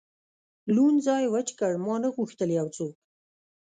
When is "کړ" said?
1.59-1.71